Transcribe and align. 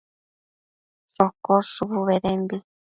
shocosh 1.13 1.69
shubu 1.73 1.99
bedembi 2.07 2.57